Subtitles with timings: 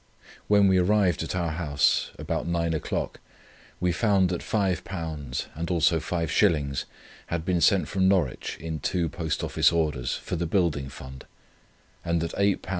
[0.47, 3.19] "When we arrived at our house, about nine o'clock,
[3.79, 6.85] we found that £5 and also 5s.
[7.27, 11.27] had been sent from Norwich in two Post Office Orders for the Building Fund,
[12.03, 12.69] and that £8 3s.